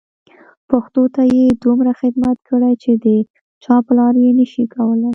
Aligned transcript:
پښتو 0.69 1.03
ته 1.15 1.21
یې 1.33 1.43
دومره 1.63 1.91
خدمت 2.01 2.37
کړی 2.49 2.73
چې 2.83 2.91
د 3.03 3.05
چا 3.63 3.75
پلار 3.87 4.13
یې 4.23 4.31
نه 4.39 4.45
شي 4.51 4.63
کولای. 4.75 5.09